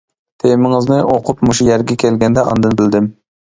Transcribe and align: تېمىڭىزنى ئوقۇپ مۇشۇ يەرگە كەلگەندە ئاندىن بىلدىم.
تېمىڭىزنى 0.43 0.97
ئوقۇپ 1.15 1.43
مۇشۇ 1.49 1.67
يەرگە 1.69 1.99
كەلگەندە 2.05 2.47
ئاندىن 2.49 2.81
بىلدىم. 2.83 3.13